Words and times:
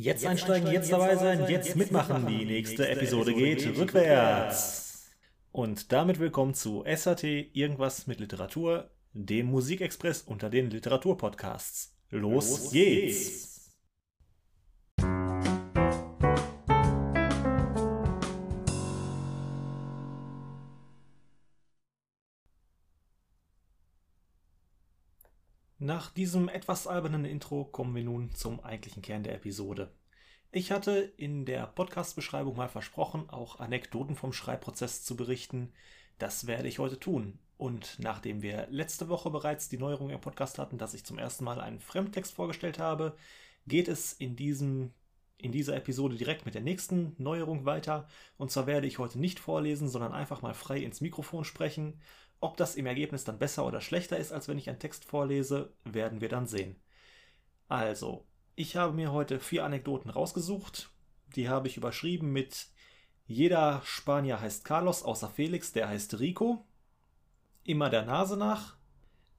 Jetzt 0.00 0.24
einsteigen, 0.24 0.72
jetzt 0.72 0.90
dabei 0.90 1.14
sein, 1.14 1.46
jetzt 1.50 1.76
mitmachen. 1.76 2.26
Die 2.26 2.46
nächste 2.46 2.88
Episode 2.88 3.34
geht 3.34 3.66
rückwärts. 3.76 5.10
Und 5.52 5.92
damit 5.92 6.18
willkommen 6.18 6.54
zu 6.54 6.84
SAT 6.86 7.24
Irgendwas 7.24 8.06
mit 8.06 8.18
Literatur, 8.18 8.88
dem 9.12 9.48
Musikexpress 9.48 10.22
unter 10.22 10.48
den 10.48 10.70
Literaturpodcasts. 10.70 11.94
Los, 12.08 12.48
Los 12.48 12.72
geht's! 12.72 13.49
Nach 25.82 26.10
diesem 26.10 26.50
etwas 26.50 26.86
albernen 26.86 27.24
Intro 27.24 27.64
kommen 27.64 27.94
wir 27.94 28.04
nun 28.04 28.34
zum 28.34 28.60
eigentlichen 28.60 29.00
Kern 29.00 29.22
der 29.22 29.34
Episode. 29.34 29.90
Ich 30.52 30.72
hatte 30.72 31.10
in 31.16 31.46
der 31.46 31.66
Podcast-Beschreibung 31.68 32.54
mal 32.54 32.68
versprochen, 32.68 33.30
auch 33.30 33.60
Anekdoten 33.60 34.14
vom 34.14 34.34
Schreibprozess 34.34 35.02
zu 35.04 35.16
berichten. 35.16 35.72
Das 36.18 36.46
werde 36.46 36.68
ich 36.68 36.80
heute 36.80 37.00
tun. 37.00 37.38
Und 37.56 37.96
nachdem 37.98 38.42
wir 38.42 38.66
letzte 38.68 39.08
Woche 39.08 39.30
bereits 39.30 39.70
die 39.70 39.78
Neuerung 39.78 40.10
im 40.10 40.20
Podcast 40.20 40.58
hatten, 40.58 40.76
dass 40.76 40.92
ich 40.92 41.06
zum 41.06 41.16
ersten 41.16 41.44
Mal 41.44 41.62
einen 41.62 41.80
Fremdtext 41.80 42.34
vorgestellt 42.34 42.78
habe, 42.78 43.16
geht 43.66 43.88
es 43.88 44.12
in 44.12 44.36
diesem 44.36 44.92
in 45.38 45.52
dieser 45.52 45.74
Episode 45.74 46.16
direkt 46.16 46.44
mit 46.44 46.54
der 46.54 46.60
nächsten 46.60 47.14
Neuerung 47.16 47.64
weiter. 47.64 48.06
Und 48.36 48.50
zwar 48.50 48.66
werde 48.66 48.86
ich 48.86 48.98
heute 48.98 49.18
nicht 49.18 49.40
vorlesen, 49.40 49.88
sondern 49.88 50.12
einfach 50.12 50.42
mal 50.42 50.52
frei 50.52 50.80
ins 50.80 51.00
Mikrofon 51.00 51.46
sprechen 51.46 51.98
ob 52.40 52.56
das 52.56 52.74
im 52.74 52.86
Ergebnis 52.86 53.24
dann 53.24 53.38
besser 53.38 53.66
oder 53.66 53.80
schlechter 53.80 54.16
ist, 54.16 54.32
als 54.32 54.48
wenn 54.48 54.58
ich 54.58 54.68
einen 54.68 54.78
Text 54.78 55.04
vorlese, 55.04 55.72
werden 55.84 56.20
wir 56.20 56.28
dann 56.28 56.46
sehen. 56.46 56.76
Also, 57.68 58.26
ich 58.56 58.76
habe 58.76 58.94
mir 58.94 59.12
heute 59.12 59.38
vier 59.38 59.64
Anekdoten 59.64 60.10
rausgesucht. 60.10 60.90
Die 61.36 61.48
habe 61.48 61.68
ich 61.68 61.76
überschrieben 61.76 62.32
mit 62.32 62.68
Jeder 63.26 63.80
Spanier 63.84 64.40
heißt 64.40 64.64
Carlos, 64.64 65.02
außer 65.02 65.28
Felix, 65.28 65.72
der 65.72 65.88
heißt 65.88 66.18
Rico. 66.18 66.66
Immer 67.62 67.90
der 67.90 68.04
Nase 68.04 68.36
nach. 68.36 68.76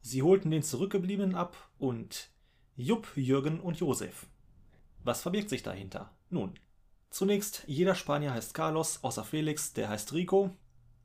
Sie 0.02 0.24
holten 0.24 0.50
den 0.50 0.64
Zurückgebliebenen 0.64 1.36
ab 1.36 1.70
und 1.78 2.30
Jupp, 2.76 3.16
Jürgen 3.16 3.60
und 3.60 3.80
Josef. 3.80 4.28
Was 5.04 5.22
verbirgt 5.22 5.50
sich 5.50 5.62
dahinter? 5.62 6.16
Nun, 6.30 6.54
zunächst, 7.10 7.64
jeder 7.68 7.96
Spanier 7.96 8.34
heißt 8.34 8.54
Carlos, 8.54 9.04
außer 9.04 9.24
Felix, 9.24 9.74
der 9.74 9.90
heißt 9.90 10.14
Rico. 10.14 10.56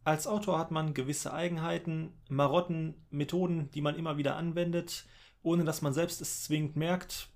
Als 0.06 0.28
Autor 0.28 0.60
hat 0.60 0.70
man 0.70 0.94
gewisse 0.94 1.32
Eigenheiten, 1.32 2.12
Marotten, 2.28 2.94
Methoden, 3.10 3.72
die 3.72 3.80
man 3.80 3.96
immer 3.96 4.16
wieder 4.16 4.36
anwendet, 4.36 5.04
ohne 5.42 5.64
dass 5.64 5.82
man 5.82 5.92
selbst 5.92 6.20
es 6.20 6.44
zwingend 6.44 6.76
merkt. 6.76 7.28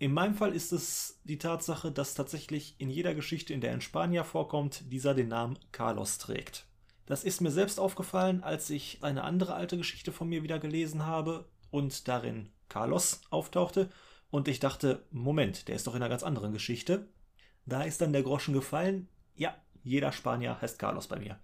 In 0.00 0.12
meinem 0.12 0.34
Fall 0.34 0.52
ist 0.56 0.72
es 0.72 1.20
die 1.22 1.38
Tatsache, 1.38 1.92
dass 1.92 2.14
tatsächlich 2.14 2.74
in 2.78 2.90
jeder 2.90 3.14
Geschichte, 3.14 3.54
in 3.54 3.60
der 3.60 3.70
ein 3.70 3.80
Spanier 3.80 4.24
vorkommt, 4.24 4.90
dieser 4.92 5.14
den 5.14 5.28
Namen 5.28 5.56
Carlos 5.70 6.18
trägt. 6.18 6.66
Das 7.06 7.22
ist 7.22 7.40
mir 7.40 7.52
selbst 7.52 7.78
aufgefallen, 7.78 8.42
als 8.42 8.70
ich 8.70 8.98
eine 9.02 9.22
andere 9.22 9.54
alte 9.54 9.76
Geschichte 9.76 10.10
von 10.10 10.28
mir 10.28 10.42
wieder 10.42 10.58
gelesen 10.58 11.06
habe 11.06 11.48
und 11.70 12.08
darin 12.08 12.48
Carlos 12.68 13.20
auftauchte 13.30 13.88
und 14.30 14.48
ich 14.48 14.58
dachte, 14.58 15.04
Moment, 15.12 15.68
der 15.68 15.76
ist 15.76 15.86
doch 15.86 15.94
in 15.94 16.02
einer 16.02 16.10
ganz 16.10 16.24
anderen 16.24 16.52
Geschichte. 16.52 17.06
Da 17.66 17.84
ist 17.84 18.00
dann 18.00 18.12
der 18.12 18.24
Groschen 18.24 18.52
gefallen. 18.52 19.06
Ja, 19.36 19.54
jeder 19.84 20.10
Spanier 20.10 20.60
heißt 20.60 20.80
Carlos 20.80 21.06
bei 21.06 21.20
mir. 21.20 21.38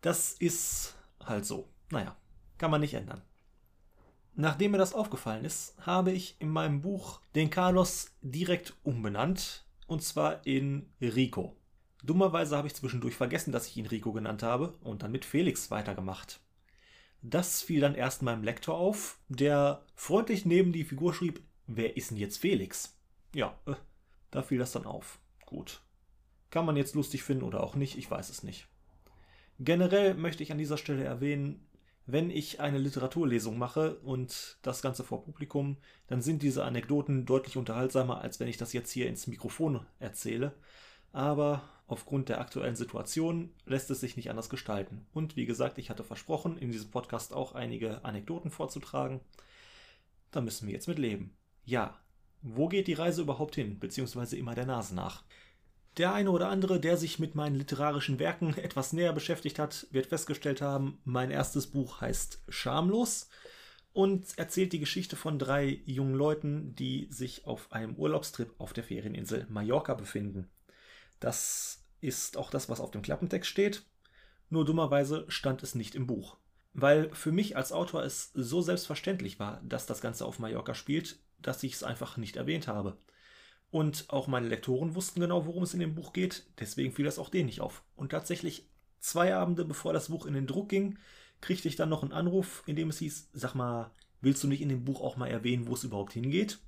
Das 0.00 0.32
ist 0.32 0.96
halt 1.24 1.44
so. 1.44 1.68
Naja, 1.90 2.16
kann 2.56 2.70
man 2.70 2.80
nicht 2.80 2.94
ändern. 2.94 3.22
Nachdem 4.34 4.70
mir 4.70 4.78
das 4.78 4.94
aufgefallen 4.94 5.44
ist, 5.44 5.74
habe 5.80 6.12
ich 6.12 6.36
in 6.38 6.50
meinem 6.50 6.80
Buch 6.80 7.20
den 7.34 7.50
Carlos 7.50 8.12
direkt 8.22 8.76
umbenannt, 8.84 9.64
und 9.88 10.02
zwar 10.02 10.46
in 10.46 10.92
Rico. 11.00 11.56
Dummerweise 12.04 12.56
habe 12.56 12.68
ich 12.68 12.74
zwischendurch 12.74 13.16
vergessen, 13.16 13.50
dass 13.50 13.66
ich 13.66 13.76
ihn 13.76 13.86
Rico 13.86 14.12
genannt 14.12 14.44
habe 14.44 14.78
und 14.82 15.02
dann 15.02 15.10
mit 15.10 15.24
Felix 15.24 15.72
weitergemacht. 15.72 16.40
Das 17.20 17.62
fiel 17.62 17.80
dann 17.80 17.96
erst 17.96 18.22
meinem 18.22 18.44
Lektor 18.44 18.76
auf, 18.76 19.18
der 19.28 19.84
freundlich 19.96 20.44
neben 20.44 20.72
die 20.72 20.84
Figur 20.84 21.12
schrieb, 21.12 21.42
wer 21.66 21.96
ist 21.96 22.10
denn 22.10 22.18
jetzt 22.18 22.38
Felix? 22.38 22.96
Ja, 23.34 23.58
äh, 23.66 23.74
da 24.30 24.42
fiel 24.42 24.58
das 24.58 24.70
dann 24.70 24.86
auf. 24.86 25.18
Gut. 25.46 25.82
Kann 26.50 26.64
man 26.64 26.76
jetzt 26.76 26.94
lustig 26.94 27.24
finden 27.24 27.42
oder 27.42 27.62
auch 27.64 27.74
nicht, 27.74 27.98
ich 27.98 28.08
weiß 28.08 28.30
es 28.30 28.44
nicht. 28.44 28.68
Generell 29.58 30.14
möchte 30.14 30.42
ich 30.42 30.52
an 30.52 30.58
dieser 30.58 30.76
Stelle 30.76 31.04
erwähnen, 31.04 31.66
wenn 32.06 32.30
ich 32.30 32.60
eine 32.60 32.78
Literaturlesung 32.78 33.58
mache 33.58 33.96
und 33.96 34.58
das 34.62 34.80
Ganze 34.80 35.04
vor 35.04 35.24
Publikum, 35.24 35.76
dann 36.06 36.22
sind 36.22 36.42
diese 36.42 36.64
Anekdoten 36.64 37.26
deutlich 37.26 37.58
unterhaltsamer, 37.58 38.22
als 38.22 38.40
wenn 38.40 38.48
ich 38.48 38.56
das 38.56 38.72
jetzt 38.72 38.90
hier 38.90 39.08
ins 39.08 39.26
Mikrofon 39.26 39.84
erzähle. 39.98 40.54
Aber 41.12 41.68
aufgrund 41.86 42.30
der 42.30 42.40
aktuellen 42.40 42.76
Situation 42.76 43.50
lässt 43.66 43.90
es 43.90 44.00
sich 44.00 44.16
nicht 44.16 44.30
anders 44.30 44.48
gestalten. 44.48 45.06
Und 45.12 45.36
wie 45.36 45.44
gesagt, 45.44 45.76
ich 45.76 45.90
hatte 45.90 46.04
versprochen, 46.04 46.56
in 46.56 46.70
diesem 46.70 46.90
Podcast 46.90 47.34
auch 47.34 47.54
einige 47.54 48.04
Anekdoten 48.04 48.50
vorzutragen. 48.50 49.20
Da 50.30 50.40
müssen 50.40 50.66
wir 50.66 50.74
jetzt 50.74 50.88
mit 50.88 50.98
leben. 50.98 51.36
Ja, 51.64 51.98
wo 52.40 52.68
geht 52.68 52.86
die 52.86 52.94
Reise 52.94 53.20
überhaupt 53.20 53.54
hin, 53.54 53.78
beziehungsweise 53.78 54.38
immer 54.38 54.54
der 54.54 54.66
Nase 54.66 54.94
nach? 54.94 55.24
Der 55.98 56.14
eine 56.14 56.30
oder 56.30 56.48
andere, 56.48 56.78
der 56.78 56.96
sich 56.96 57.18
mit 57.18 57.34
meinen 57.34 57.56
literarischen 57.56 58.20
Werken 58.20 58.54
etwas 58.56 58.92
näher 58.92 59.12
beschäftigt 59.12 59.58
hat, 59.58 59.88
wird 59.90 60.06
festgestellt 60.06 60.62
haben, 60.62 61.00
mein 61.04 61.30
erstes 61.30 61.66
Buch 61.66 62.00
heißt 62.00 62.42
Schamlos 62.48 63.28
und 63.92 64.38
erzählt 64.38 64.72
die 64.72 64.78
Geschichte 64.78 65.16
von 65.16 65.40
drei 65.40 65.80
jungen 65.84 66.14
Leuten, 66.14 66.76
die 66.76 67.08
sich 67.10 67.46
auf 67.46 67.72
einem 67.72 67.96
Urlaubstrip 67.96 68.54
auf 68.58 68.72
der 68.72 68.84
Ferieninsel 68.84 69.46
Mallorca 69.48 69.94
befinden. 69.94 70.48
Das 71.18 71.84
ist 72.00 72.36
auch 72.36 72.50
das, 72.50 72.68
was 72.68 72.80
auf 72.80 72.92
dem 72.92 73.02
Klappentext 73.02 73.50
steht, 73.50 73.82
nur 74.50 74.64
dummerweise 74.64 75.24
stand 75.28 75.64
es 75.64 75.74
nicht 75.74 75.96
im 75.96 76.06
Buch. 76.06 76.36
Weil 76.74 77.12
für 77.12 77.32
mich 77.32 77.56
als 77.56 77.72
Autor 77.72 78.04
es 78.04 78.30
so 78.34 78.62
selbstverständlich 78.62 79.40
war, 79.40 79.60
dass 79.64 79.86
das 79.86 80.00
Ganze 80.00 80.26
auf 80.26 80.38
Mallorca 80.38 80.74
spielt, 80.74 81.18
dass 81.42 81.62
ich 81.64 81.74
es 81.74 81.82
einfach 81.82 82.16
nicht 82.16 82.36
erwähnt 82.36 82.68
habe. 82.68 82.96
Und 83.70 84.06
auch 84.08 84.26
meine 84.26 84.48
Lektoren 84.48 84.94
wussten 84.94 85.20
genau, 85.20 85.46
worum 85.46 85.62
es 85.62 85.74
in 85.74 85.80
dem 85.80 85.94
Buch 85.94 86.12
geht, 86.12 86.44
deswegen 86.58 86.92
fiel 86.92 87.04
das 87.04 87.18
auch 87.18 87.28
denen 87.28 87.46
nicht 87.46 87.60
auf. 87.60 87.82
Und 87.96 88.10
tatsächlich 88.10 88.66
zwei 88.98 89.34
Abende 89.34 89.64
bevor 89.64 89.92
das 89.92 90.08
Buch 90.08 90.26
in 90.26 90.34
den 90.34 90.46
Druck 90.46 90.68
ging, 90.68 90.98
kriegte 91.40 91.68
ich 91.68 91.76
dann 91.76 91.90
noch 91.90 92.02
einen 92.02 92.12
Anruf, 92.12 92.62
in 92.66 92.76
dem 92.76 92.88
es 92.88 92.98
hieß, 92.98 93.28
sag 93.32 93.54
mal, 93.54 93.90
willst 94.20 94.42
du 94.42 94.48
nicht 94.48 94.62
in 94.62 94.70
dem 94.70 94.84
Buch 94.84 95.00
auch 95.00 95.16
mal 95.16 95.28
erwähnen, 95.28 95.66
wo 95.66 95.74
es 95.74 95.84
überhaupt 95.84 96.14
hingeht? 96.14 96.58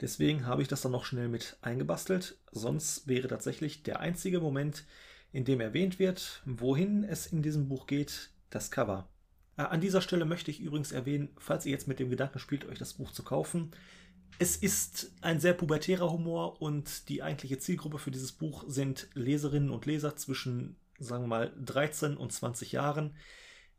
Deswegen 0.00 0.46
habe 0.46 0.62
ich 0.62 0.68
das 0.68 0.80
dann 0.80 0.92
noch 0.92 1.04
schnell 1.04 1.28
mit 1.28 1.58
eingebastelt, 1.60 2.38
sonst 2.52 3.06
wäre 3.06 3.28
tatsächlich 3.28 3.82
der 3.82 4.00
einzige 4.00 4.40
Moment, 4.40 4.86
in 5.32 5.44
dem 5.44 5.60
erwähnt 5.60 5.98
wird, 5.98 6.42
wohin 6.46 7.04
es 7.04 7.26
in 7.26 7.42
diesem 7.42 7.68
Buch 7.68 7.86
geht, 7.86 8.30
das 8.48 8.70
Cover. 8.70 9.08
Äh, 9.56 9.62
an 9.62 9.80
dieser 9.80 10.00
Stelle 10.00 10.24
möchte 10.24 10.50
ich 10.50 10.60
übrigens 10.60 10.92
erwähnen, 10.92 11.28
falls 11.38 11.66
ihr 11.66 11.72
jetzt 11.72 11.86
mit 11.86 11.98
dem 11.98 12.10
Gedanken 12.10 12.38
spielt, 12.38 12.64
euch 12.64 12.78
das 12.78 12.94
Buch 12.94 13.12
zu 13.12 13.22
kaufen, 13.22 13.72
es 14.38 14.56
ist 14.56 15.12
ein 15.20 15.40
sehr 15.40 15.54
pubertärer 15.54 16.10
Humor 16.10 16.60
und 16.62 17.08
die 17.08 17.22
eigentliche 17.22 17.58
Zielgruppe 17.58 17.98
für 17.98 18.10
dieses 18.10 18.32
Buch 18.32 18.64
sind 18.66 19.08
Leserinnen 19.14 19.70
und 19.70 19.86
Leser 19.86 20.16
zwischen, 20.16 20.76
sagen 20.98 21.24
wir 21.24 21.28
mal, 21.28 21.52
13 21.62 22.16
und 22.16 22.32
20 22.32 22.72
Jahren. 22.72 23.14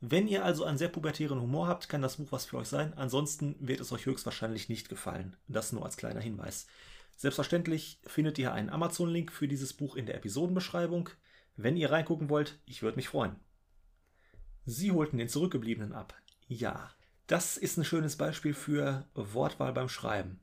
Wenn 0.01 0.27
ihr 0.27 0.43
also 0.43 0.63
einen 0.63 0.77
sehr 0.77 0.89
pubertären 0.89 1.39
Humor 1.39 1.67
habt, 1.67 1.87
kann 1.89 2.01
das 2.01 2.17
Buch 2.17 2.31
was 2.31 2.45
für 2.45 2.57
euch 2.57 2.67
sein. 2.67 2.93
Ansonsten 2.95 3.55
wird 3.59 3.79
es 3.79 3.91
euch 3.91 4.05
höchstwahrscheinlich 4.05 4.67
nicht 4.67 4.89
gefallen. 4.89 5.35
Das 5.47 5.71
nur 5.71 5.85
als 5.85 5.97
kleiner 5.97 6.21
Hinweis. 6.21 6.67
Selbstverständlich 7.17 7.99
findet 8.07 8.39
ihr 8.39 8.51
einen 8.51 8.71
Amazon-Link 8.71 9.31
für 9.31 9.47
dieses 9.47 9.73
Buch 9.73 9.95
in 9.95 10.07
der 10.07 10.15
Episodenbeschreibung. 10.15 11.09
Wenn 11.55 11.77
ihr 11.77 11.91
reingucken 11.91 12.29
wollt, 12.29 12.59
ich 12.65 12.81
würde 12.81 12.95
mich 12.95 13.09
freuen. 13.09 13.35
Sie 14.65 14.91
holten 14.91 15.17
den 15.17 15.29
Zurückgebliebenen 15.29 15.93
ab. 15.93 16.15
Ja, 16.47 16.91
das 17.31 17.55
ist 17.55 17.77
ein 17.77 17.85
schönes 17.85 18.17
Beispiel 18.17 18.53
für 18.53 19.05
Wortwahl 19.13 19.71
beim 19.71 19.87
Schreiben. 19.87 20.41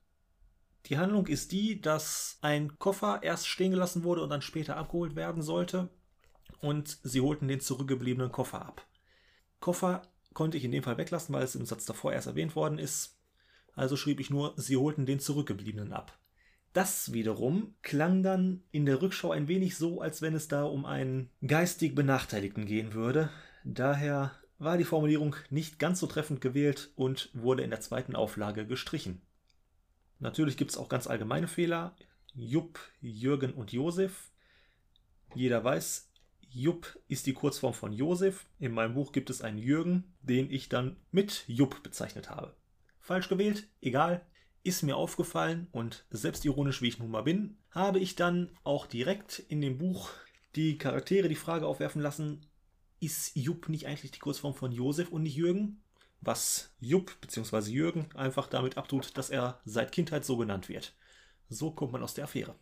Die 0.87 0.97
Handlung 0.97 1.27
ist 1.27 1.53
die, 1.53 1.83
dass 1.83 2.39
ein 2.41 2.79
Koffer 2.79 3.21
erst 3.23 3.47
stehen 3.47 3.73
gelassen 3.73 4.05
wurde 4.05 4.23
und 4.23 4.31
dann 4.31 4.41
später 4.41 4.79
abgeholt 4.79 5.15
werden 5.15 5.43
sollte. 5.43 5.91
Und 6.61 6.99
sie 7.03 7.21
holten 7.21 7.47
den 7.47 7.61
zurückgebliebenen 7.61 8.33
Koffer 8.33 8.65
ab. 8.65 8.87
Koffer 9.61 10.01
konnte 10.33 10.57
ich 10.57 10.65
in 10.65 10.73
dem 10.73 10.83
Fall 10.83 10.97
weglassen, 10.97 11.35
weil 11.35 11.43
es 11.43 11.55
im 11.55 11.67
Satz 11.67 11.85
davor 11.85 12.15
erst 12.15 12.27
erwähnt 12.27 12.57
worden 12.57 12.79
ist. 12.79 13.19
Also 13.75 13.97
schrieb 13.97 14.19
ich 14.19 14.31
nur, 14.31 14.55
sie 14.57 14.79
holten 14.79 15.05
den 15.05 15.21
zurückgebliebenen 15.21 15.93
ab. 15.93 16.19
Das 16.73 17.13
wiederum 17.13 17.75
klang 17.83 18.23
dann 18.23 18.63
in 18.71 18.87
der 18.87 19.03
Rückschau 19.03 19.31
ein 19.31 19.47
wenig 19.47 19.77
so, 19.77 20.01
als 20.01 20.23
wenn 20.23 20.35
es 20.35 20.49
da 20.49 20.65
um 20.65 20.87
einen 20.87 21.29
geistig 21.47 21.95
Benachteiligten 21.95 22.65
gehen 22.65 22.95
würde. 22.95 23.29
Daher 23.63 24.38
war 24.59 24.77
die 24.77 24.85
Formulierung 24.85 25.37
nicht 25.51 25.79
ganz 25.79 26.01
so 26.01 26.07
treffend 26.07 26.41
gewählt 26.41 26.91
und 26.97 27.31
wurde 27.33 27.63
in 27.63 27.71
der 27.71 27.81
zweiten 27.81 28.17
Auflage 28.17 28.67
gestrichen. 28.67 29.23
Natürlich 30.19 30.57
gibt 30.57 30.73
es 30.73 30.77
auch 30.77 30.89
ganz 30.89 31.07
allgemeine 31.07 31.47
Fehler. 31.47 31.95
Jupp, 32.35 32.79
Jürgen 33.01 33.55
und 33.55 33.73
Josef. 33.73 34.33
Jeder 35.35 35.63
weiß, 35.63 36.11
Jupp 36.51 36.99
ist 37.09 37.27
die 37.27 37.35
Kurzform 37.35 37.75
von 37.75 37.93
Josef. 37.93 38.47
In 38.59 38.73
meinem 38.73 38.95
Buch 38.95 39.13
gibt 39.13 39.31
es 39.31 39.43
einen 39.43 39.59
Jürgen, 39.59 40.15
den 40.23 40.51
ich 40.51 40.69
dann 40.69 40.97
mit 41.13 41.45
Jupp 41.47 41.83
bezeichnet 41.83 42.31
habe. 42.31 42.57
Falsch 43.01 43.29
gewählt, 43.29 43.69
egal. 43.81 44.27
ist 44.65 44.83
mir 44.83 44.97
aufgefallen 44.97 45.69
und 45.71 46.05
selbstironisch 46.11 46.83
wie 46.83 46.89
ich 46.89 46.99
nun 46.99 47.11
mal 47.11 47.23
bin, 47.23 47.57
habe 47.71 48.01
ich 48.01 48.17
dann 48.17 48.51
auch 48.65 48.87
direkt 48.87 49.39
in 49.39 49.61
dem 49.61 49.79
Buch 49.79 50.11
die 50.57 50.77
Charaktere 50.79 51.29
die 51.29 51.37
Frage 51.37 51.67
aufwerfen 51.67 52.03
lassen, 52.03 52.45
ist 53.01 53.37
Jupp 53.37 53.69
nicht 53.69 53.87
eigentlich 53.87 54.11
die 54.11 54.19
Kurzform 54.19 54.55
von 54.55 54.73
Josef 54.73 55.11
und 55.11 55.23
nicht 55.23 55.37
Jürgen? 55.37 55.83
Was 56.21 56.71
Jupp 56.81 57.21
bzw. 57.21 57.71
Jürgen 57.71 58.07
einfach 58.15 58.49
damit 58.49 58.77
abtut, 58.77 59.17
dass 59.17 59.31
er 59.31 59.61
seit 59.65 59.93
Kindheit 59.93 60.25
so 60.25 60.37
genannt 60.37 60.69
wird. 60.69 60.95
So 61.49 61.71
kommt 61.71 61.93
man 61.93 62.03
aus 62.03 62.15
der 62.15 62.25
Affäre. 62.25 62.55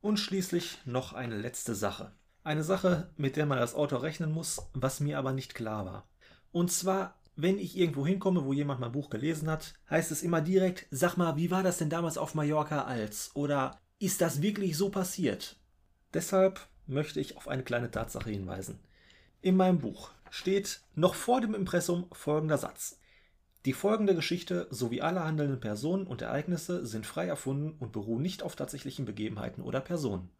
Und 0.00 0.18
schließlich 0.18 0.78
noch 0.84 1.12
eine 1.12 1.36
letzte 1.36 1.74
Sache. 1.74 2.12
Eine 2.44 2.62
Sache, 2.62 3.10
mit 3.16 3.36
der 3.36 3.46
man 3.46 3.58
als 3.58 3.74
Autor 3.74 4.02
rechnen 4.02 4.30
muss, 4.30 4.60
was 4.72 5.00
mir 5.00 5.18
aber 5.18 5.32
nicht 5.32 5.54
klar 5.54 5.84
war. 5.86 6.08
Und 6.52 6.70
zwar, 6.70 7.18
wenn 7.34 7.58
ich 7.58 7.76
irgendwo 7.76 8.06
hinkomme, 8.06 8.44
wo 8.44 8.52
jemand 8.52 8.80
mein 8.80 8.92
Buch 8.92 9.10
gelesen 9.10 9.50
hat, 9.50 9.74
heißt 9.90 10.10
es 10.12 10.22
immer 10.22 10.40
direkt, 10.40 10.86
sag 10.90 11.16
mal, 11.16 11.36
wie 11.36 11.50
war 11.50 11.62
das 11.62 11.78
denn 11.78 11.90
damals 11.90 12.16
auf 12.16 12.34
Mallorca 12.34 12.84
als? 12.84 13.30
Oder 13.34 13.80
ist 13.98 14.20
das 14.20 14.40
wirklich 14.40 14.76
so 14.76 14.90
passiert? 14.90 15.56
Deshalb 16.14 16.68
möchte 16.86 17.20
ich 17.20 17.36
auf 17.36 17.48
eine 17.48 17.64
kleine 17.64 17.90
Tatsache 17.90 18.30
hinweisen. 18.30 18.78
In 19.40 19.56
meinem 19.56 19.78
Buch 19.78 20.10
steht 20.30 20.80
noch 20.96 21.14
vor 21.14 21.40
dem 21.40 21.54
Impressum 21.54 22.06
folgender 22.12 22.58
Satz. 22.58 22.98
Die 23.64 23.72
folgende 23.72 24.16
Geschichte 24.16 24.66
sowie 24.70 25.00
alle 25.00 25.24
handelnden 25.24 25.60
Personen 25.60 26.06
und 26.06 26.22
Ereignisse 26.22 26.84
sind 26.84 27.06
frei 27.06 27.26
erfunden 27.26 27.76
und 27.78 27.92
beruhen 27.92 28.22
nicht 28.22 28.42
auf 28.42 28.56
tatsächlichen 28.56 29.04
Begebenheiten 29.04 29.62
oder 29.62 29.80
Personen. 29.80 30.30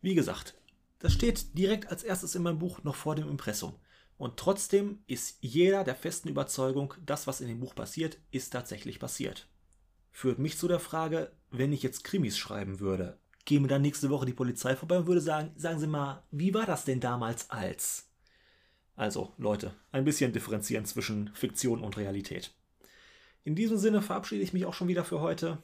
Wie 0.00 0.14
gesagt, 0.14 0.54
das 0.98 1.12
steht 1.12 1.56
direkt 1.56 1.90
als 1.90 2.02
erstes 2.02 2.34
in 2.34 2.42
meinem 2.42 2.58
Buch 2.58 2.82
noch 2.82 2.96
vor 2.96 3.14
dem 3.14 3.28
Impressum. 3.28 3.74
Und 4.18 4.38
trotzdem 4.38 5.00
ist 5.06 5.38
jeder 5.40 5.84
der 5.84 5.94
festen 5.94 6.28
Überzeugung, 6.28 6.94
das, 7.04 7.26
was 7.26 7.40
in 7.40 7.48
dem 7.48 7.60
Buch 7.60 7.74
passiert, 7.74 8.18
ist 8.30 8.50
tatsächlich 8.50 8.98
passiert. 8.98 9.48
Führt 10.10 10.38
mich 10.38 10.56
zu 10.58 10.66
der 10.66 10.80
Frage, 10.80 11.32
wenn 11.50 11.72
ich 11.72 11.82
jetzt 11.82 12.02
Krimis 12.02 12.38
schreiben 12.38 12.80
würde, 12.80 13.18
käme 13.44 13.68
dann 13.68 13.82
nächste 13.82 14.10
Woche 14.10 14.26
die 14.26 14.32
Polizei 14.32 14.74
vorbei 14.74 14.98
und 14.98 15.06
würde 15.06 15.20
sagen, 15.20 15.52
sagen 15.56 15.78
Sie 15.78 15.86
mal, 15.86 16.24
wie 16.30 16.54
war 16.54 16.66
das 16.66 16.84
denn 16.84 17.00
damals 17.00 17.50
als? 17.50 18.08
Also, 18.96 19.34
Leute, 19.36 19.74
ein 19.92 20.04
bisschen 20.04 20.32
differenzieren 20.32 20.86
zwischen 20.86 21.30
Fiktion 21.34 21.82
und 21.82 21.98
Realität. 21.98 22.52
In 23.44 23.54
diesem 23.54 23.76
Sinne 23.76 24.02
verabschiede 24.02 24.42
ich 24.42 24.54
mich 24.54 24.64
auch 24.64 24.74
schon 24.74 24.88
wieder 24.88 25.04
für 25.04 25.20
heute. 25.20 25.58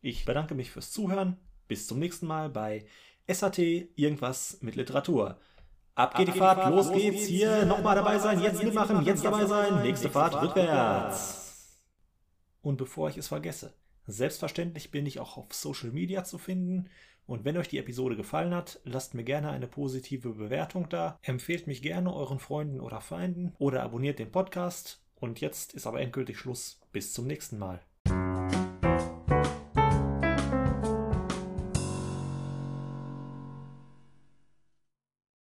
Ich 0.00 0.24
bedanke 0.24 0.54
mich 0.54 0.70
fürs 0.70 0.90
Zuhören. 0.90 1.36
Bis 1.68 1.86
zum 1.86 1.98
nächsten 1.98 2.26
Mal 2.26 2.48
bei 2.48 2.86
SAT 3.28 3.58
Irgendwas 3.58 4.58
mit 4.62 4.74
Literatur. 4.74 5.38
Ab 5.94 6.16
geht 6.16 6.28
die 6.28 6.32
Fahrt, 6.32 6.68
los 6.70 6.90
geht's, 6.90 7.26
hier. 7.26 7.66
nochmal 7.66 7.94
dabei 7.94 8.18
sein, 8.18 8.40
jetzt 8.40 8.62
mitmachen, 8.62 9.04
jetzt 9.04 9.24
dabei 9.24 9.44
sein, 9.44 9.82
nächste 9.82 10.08
Fahrt. 10.08 10.40
rückwärts. 10.42 11.78
Und 12.62 12.78
bevor 12.78 13.10
ich 13.10 13.18
es 13.18 13.28
vergesse, 13.28 13.74
selbstverständlich 14.06 14.90
bin 14.90 15.04
ich 15.04 15.20
auch 15.20 15.36
auf 15.36 15.52
Social 15.52 15.90
Media 15.90 16.24
zu 16.24 16.38
finden 16.38 16.88
und 17.30 17.44
wenn 17.44 17.56
euch 17.56 17.68
die 17.68 17.78
Episode 17.78 18.16
gefallen 18.16 18.52
hat, 18.52 18.80
lasst 18.82 19.14
mir 19.14 19.22
gerne 19.22 19.50
eine 19.50 19.68
positive 19.68 20.30
Bewertung 20.30 20.88
da, 20.88 21.16
empfehlt 21.22 21.68
mich 21.68 21.80
gerne 21.80 22.12
euren 22.12 22.40
Freunden 22.40 22.80
oder 22.80 23.00
Feinden 23.00 23.54
oder 23.58 23.84
abonniert 23.84 24.18
den 24.18 24.32
Podcast. 24.32 25.00
Und 25.14 25.40
jetzt 25.40 25.72
ist 25.72 25.86
aber 25.86 26.00
endgültig 26.00 26.40
Schluss. 26.40 26.80
Bis 26.90 27.12
zum 27.12 27.28
nächsten 27.28 27.56
Mal. 27.56 27.80